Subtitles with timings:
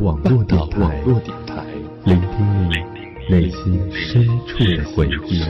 [0.00, 1.02] 网络电台，
[2.04, 2.74] 聆听你
[3.30, 5.42] 内心深处的回忆。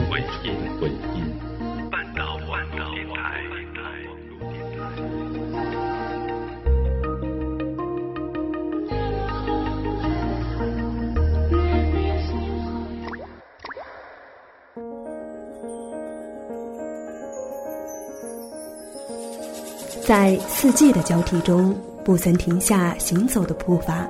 [20.07, 21.75] 在四季的交替中，
[22.05, 24.07] 不曾停下行走的步伐，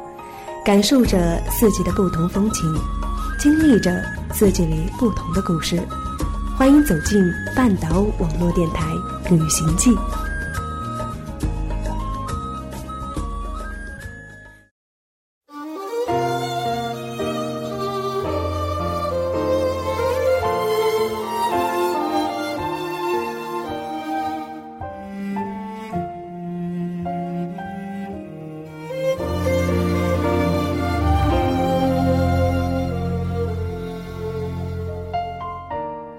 [0.65, 2.75] 感受着四季的不同风情，
[3.39, 5.79] 经历着四季里不同的故事。
[6.57, 7.23] 欢迎走进
[7.55, 8.87] 半岛网络电台
[9.31, 9.91] 《旅行记》。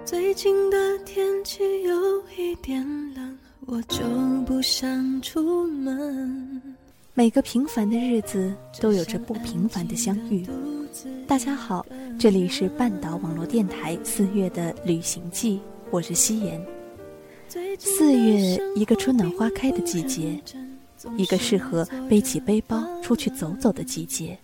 [0.06, 2.80] 最近的天气有一点
[3.16, 3.98] 冷，我就
[4.46, 6.62] 不想出门
[7.16, 10.46] 每个平凡的日子都有着不平凡的相遇。
[11.26, 11.84] 大家好，
[12.20, 16.64] 这里是半岛网络电台四月的旅行记，我是夕颜。
[17.80, 20.40] 四月，一个春暖花开的季节，
[21.18, 24.38] 一个适合背起背包出去走走的季节。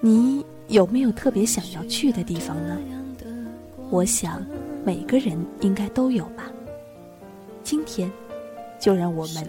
[0.00, 2.76] 你有没有特别想要去的地方呢？
[3.90, 4.40] 我想，
[4.84, 6.44] 每个人应该都有吧。
[7.64, 8.10] 今天，
[8.78, 9.44] 就让我们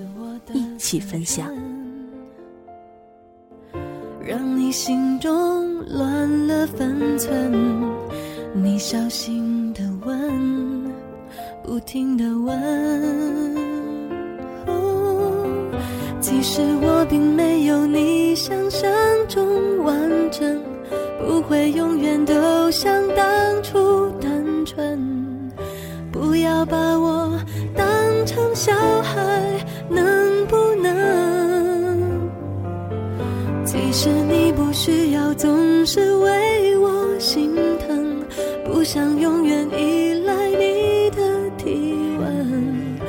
[0.52, 1.48] 一起分享。
[4.26, 7.52] 让你心中乱了分寸，
[8.54, 10.92] 你小心的问，
[11.64, 12.60] 不停的问。
[16.20, 18.92] 其实我并没有你想象
[19.28, 20.60] 中完整，
[21.20, 23.78] 不会永远都像当初
[28.64, 32.30] 小孩，能不能？
[33.66, 38.24] 其实你不需要总是为我心疼，
[38.64, 43.00] 不想永远依赖你的体温。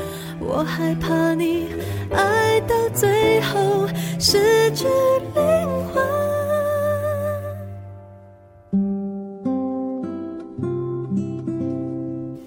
[0.41, 1.67] 我害怕你
[2.13, 3.87] 爱到最后
[4.19, 4.87] 失去
[5.35, 6.03] 灵魂。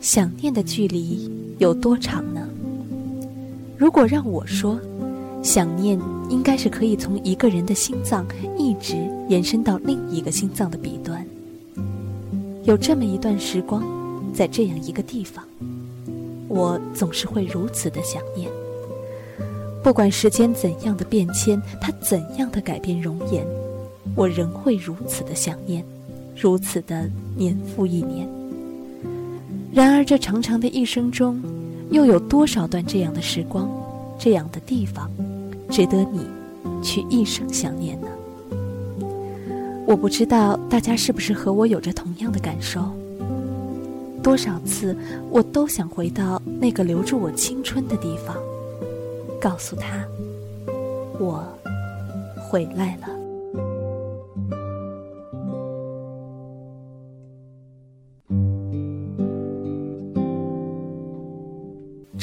[0.02, 1.30] 想念的距离
[1.60, 2.45] 有多长呢？
[3.78, 4.80] 如果让我说。
[5.44, 8.26] 想念应该是可以从一个人的心脏
[8.58, 8.96] 一直
[9.30, 11.24] 延伸到另一个心脏的彼端。
[12.64, 13.84] 有这么一段时光，
[14.34, 15.46] 在这样一个地方，
[16.48, 18.50] 我总是会如此的想念。
[19.84, 23.46] 不管时间怎样的变迁，它怎样的改变容颜，
[24.16, 25.86] 我仍会如此的想念，
[26.36, 27.08] 如此的
[27.38, 28.28] 年复一年。
[29.72, 31.40] 然而，这长长的一生中，
[31.92, 33.70] 又有多少段这样的时光，
[34.18, 35.10] 这样的地方？
[35.70, 36.26] 值得你
[36.82, 38.08] 去一生想念呢？
[39.88, 42.82] 我不知道大家是不是和我有着同样的感受。
[44.24, 44.98] 多少次，
[45.30, 48.36] 我都想回到那个留住我青春的地方，
[49.40, 50.04] 告诉他，
[51.20, 51.44] 我
[52.50, 53.15] 回来了。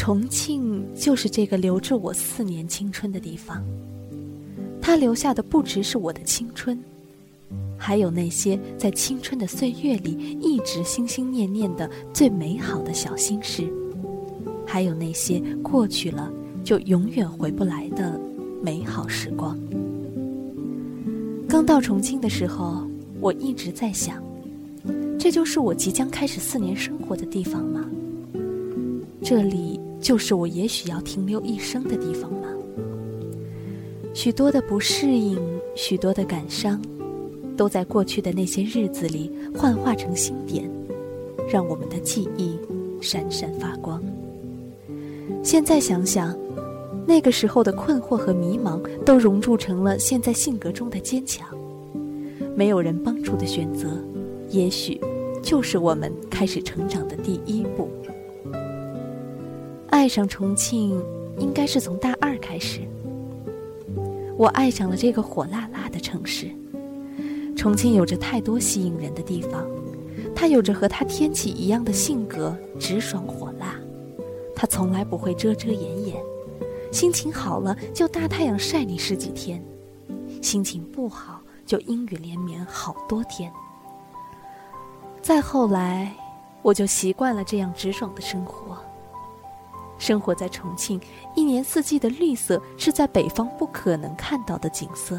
[0.02, 3.64] 重庆就是这个留着我四年青春的地方，
[4.80, 6.76] 它留下的不只是我的青春，
[7.78, 13.62] 还有那些在青春的岁月里一直心心念念的最美好的小心事，
[14.66, 16.32] 还有那些过去了
[16.64, 18.20] 就永远回不来的
[18.60, 19.56] 美好时光。
[21.48, 22.84] 刚到重庆的时候，
[23.20, 24.20] 我一直在想，
[25.16, 27.88] 这就是我即将开始四年生活的地方吗？
[29.22, 29.78] 这里。
[30.02, 32.48] 就是我也许要停留一生的地方吗？
[34.12, 35.38] 许多的不适应，
[35.76, 36.82] 许多的感伤，
[37.56, 40.69] 都在过去的那些日子里幻化成星点，
[41.49, 42.58] 让我们的记忆
[43.00, 44.02] 闪闪发光。
[45.43, 46.37] 现在想想，
[47.06, 51.48] 那个时候的困惑和迷茫，都熔铸成了现在性格中的坚强。
[52.56, 53.88] 没有人帮助的选择，
[54.50, 55.00] 也许
[55.43, 57.88] 就是我们开始成长的第一步。
[60.02, 61.00] 爱上重庆，
[61.38, 62.81] 应该是从大二开始。
[64.37, 66.50] 我爱上了这个火辣辣的城市。
[67.56, 69.64] 重庆有着太多吸引人的地方，
[70.34, 73.76] 它有着和它天气一样的性格，直爽火辣。
[74.56, 76.20] 它从来不会遮遮掩掩，
[76.90, 79.62] 心情好了就大太阳晒你十几天，
[80.43, 83.52] 心情不好就阴雨连绵好多天。
[85.22, 86.12] 再后来，
[86.60, 88.76] 我就习惯了这样直爽的生活。
[90.02, 91.00] 生活在重庆，
[91.37, 95.16] 一年四季的绿色是在北方不可能看到的景色。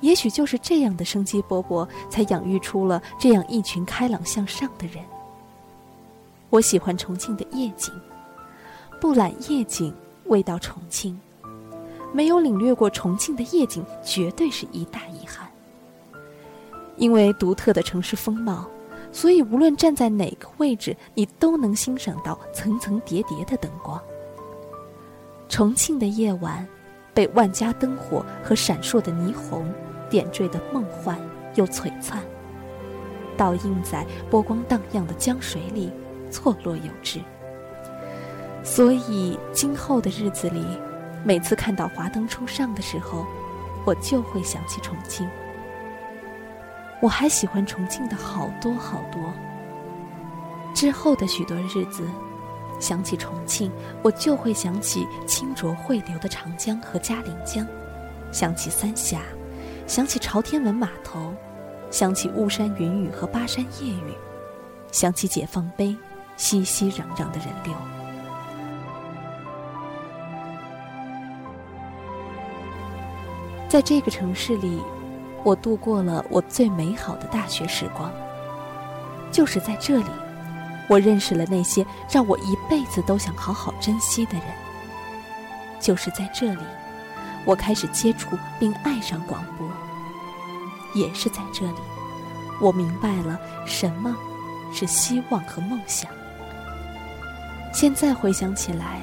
[0.00, 4.96] 也许就是这样的生机勃勃，才养育出了这样一群开朗向上的人。
[6.50, 7.94] 我喜欢重庆的夜景，
[9.00, 11.16] 不揽夜景，未到重庆，
[12.12, 15.48] 没有领略过重庆的夜景，绝对是一大遗憾。
[16.96, 18.66] 因为独特的城市风貌，
[19.12, 24.00] 所以无论站在哪个位置，你都能欣赏到层层叠叠的灯光。
[25.48, 26.66] 重庆的夜晚，
[27.14, 29.66] 被万家灯火和闪烁的霓虹。
[30.10, 31.18] 点缀的梦幻
[31.54, 32.22] 又璀璨，
[33.36, 35.92] 倒映在波光荡漾的江水里，
[36.30, 37.20] 错落有致。
[38.64, 40.64] 所以今后的日子里，
[41.26, 43.26] 每次看到华灯初上的时候，
[43.84, 45.28] 我就会想起重庆。
[47.00, 49.32] 我还喜欢重庆的好多好多。
[50.74, 52.08] 之后的许多日子，
[52.78, 53.72] 想起重庆，
[54.02, 57.66] 我就会想起清浊汇流的长江和嘉陵江，
[58.32, 59.20] 想起三峡。
[59.86, 61.32] 想起朝天门码头，
[61.90, 64.12] 想起巫山云雨和巴山夜雨，
[64.92, 65.96] 想起解放碑，
[66.36, 67.72] 熙熙攘攘的人流。
[73.66, 74.78] 在这个城市里，
[75.48, 78.12] 我度过了我最美好的大学时光。
[79.32, 80.10] 就是在这里，
[80.90, 84.42] 我认识了那些让我一辈子都想好好珍惜的人。
[85.80, 86.60] 就是在这里。
[87.46, 89.66] 我开始接触并爱上广播，
[90.92, 91.78] 也是在这里，
[92.60, 94.14] 我明白了什么
[94.70, 96.10] 是希望和梦想。
[97.72, 99.00] 现在回想起来，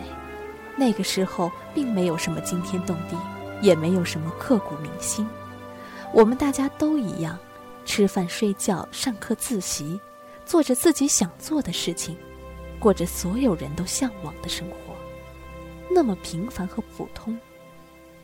[0.75, 3.17] 那个时候并没有什么惊天动地，
[3.61, 5.27] 也没有什么刻骨铭心。
[6.15, 7.37] 我们大家都一样，
[7.83, 9.99] 吃饭、睡觉、上课、自习，
[10.45, 12.15] 做着自己想做的事情，
[12.79, 14.95] 过着所有人都向往的生活，
[15.91, 17.37] 那么平凡和普通。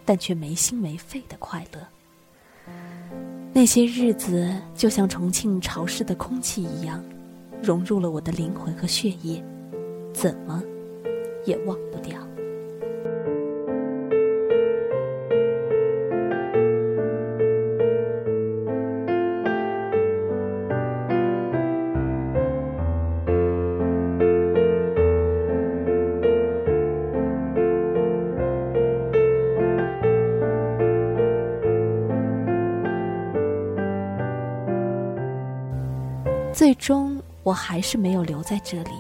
[0.06, 1.88] 但却没心没肺的快乐。
[3.54, 7.04] 那些日子就像重庆潮湿的空气一样，
[7.62, 9.44] 融入了我的灵魂和血液，
[10.14, 10.64] 怎么
[11.46, 12.18] 也忘不掉。
[36.62, 38.92] 最终，我还是没有留在这里。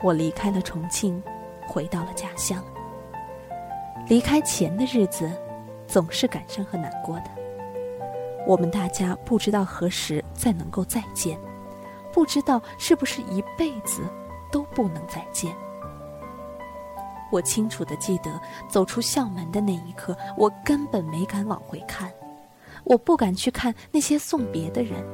[0.00, 1.20] 我离开了重庆，
[1.66, 2.62] 回到了家乡。
[4.06, 5.28] 离开前的日子，
[5.88, 7.24] 总是感伤和难过的。
[8.46, 11.36] 我们大家不知道何时再能够再见，
[12.12, 14.02] 不知道是不是一辈子
[14.52, 15.52] 都不能再见。
[17.32, 22.12] 我清楚的记得，走出校门的那一刻，我根本没敢往回看，
[22.84, 25.04] 我不敢去看那些送别的人。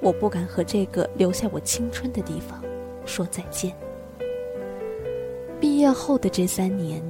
[0.00, 2.62] 我不敢和这个留下我青春的地方
[3.04, 3.74] 说再见。
[5.60, 7.02] 毕业后的这三年，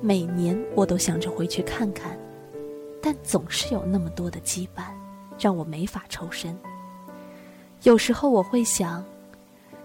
[0.00, 2.16] 每年我都想着回去看看，
[3.02, 4.84] 但总是有那么多的羁绊，
[5.38, 6.56] 让我没法抽身。
[7.82, 9.04] 有时候我会想，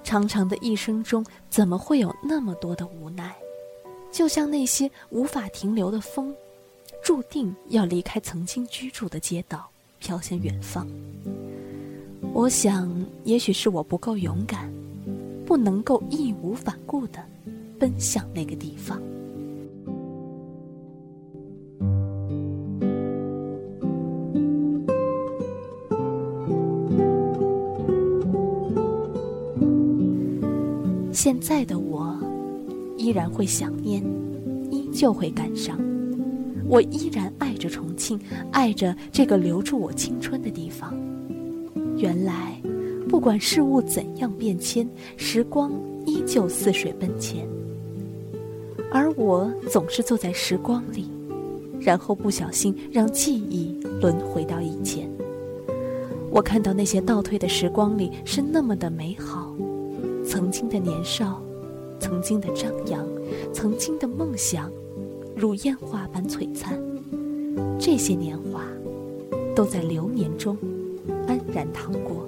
[0.04, 3.36] 长长的一生中，怎么会有那么多的无奈？
[4.12, 6.34] 就像那些无法停留的风，
[7.04, 9.68] 注定要离开曾经居住的街道，
[10.00, 10.88] 飘向远方。
[12.34, 12.90] 我想，
[13.24, 14.72] 也许是我不够勇敢，
[15.46, 17.20] 不能够义无反顾的
[17.80, 19.02] 奔向那个地方。
[31.12, 32.16] 现在的我，
[32.98, 34.04] 依然会想念，
[34.70, 35.80] 依旧会感伤。
[36.68, 38.20] 我依然爱着重庆，
[38.52, 40.94] 爱着这个留住我青春的地方。
[41.98, 42.62] 原来，
[43.08, 45.72] 不管事物怎样变迁，时光
[46.06, 47.48] 依旧似水奔前。
[48.92, 51.10] 而我总是坐在时光里，
[51.80, 55.10] 然后不小心让记忆轮回到以前。
[56.32, 59.54] 我看到那些倒退的时光里是那么的美好，
[60.26, 61.42] 曾经的年少，
[62.00, 63.08] 曾经的张扬，
[63.54, 64.70] 曾经的梦想，
[65.36, 66.78] 如烟花般璀璨。
[67.80, 68.62] 这些年华，
[69.56, 70.58] 都在流年中。
[71.28, 72.28] 安然躺过。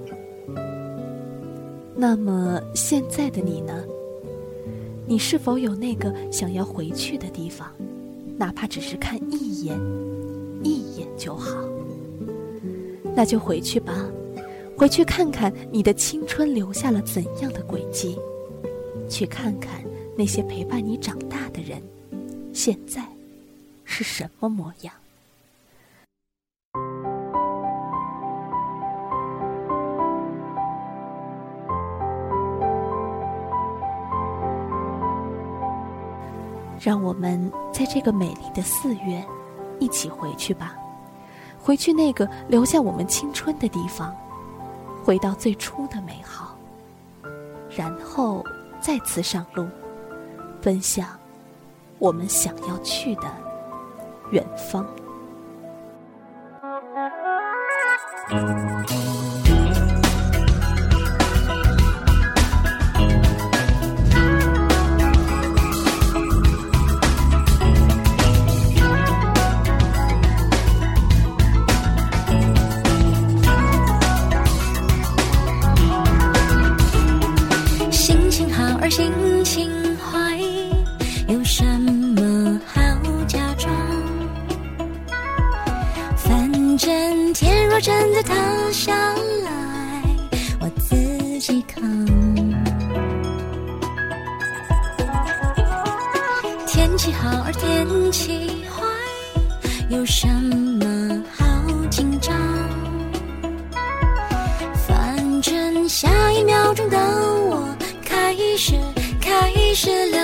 [1.94, 3.84] 那么现在的你呢？
[5.06, 7.72] 你是否有那个想要回去的地方？
[8.36, 9.78] 哪怕只是看一眼，
[10.62, 11.08] 一眼。
[11.18, 11.58] 就好。
[13.16, 14.08] 那就回去吧，
[14.76, 18.16] 回去看看你的青春留下了怎样的轨迹，
[19.08, 19.82] 去看看
[20.16, 21.82] 那些陪伴你长大的人，
[22.52, 23.02] 现在
[23.84, 24.94] 是什么模样。
[36.80, 39.24] 让我们在这个美丽的四月，
[39.78, 40.76] 一起回去吧，
[41.60, 44.14] 回去那个留下我们青春的地方，
[45.04, 46.56] 回到最初的美好，
[47.76, 48.44] 然后
[48.80, 49.66] 再次上路，
[50.62, 51.08] 奔向
[51.98, 53.24] 我们想要去的
[54.30, 54.86] 远方。
[86.78, 88.34] 真的塌
[88.72, 88.92] 下
[89.44, 89.50] 来，
[90.60, 91.80] 我自己扛。
[96.66, 98.82] 天气好而天气坏，
[99.90, 101.44] 有什么好
[101.88, 102.34] 紧张？
[104.86, 108.74] 反正下一秒钟的我开始
[109.20, 110.17] 开始了。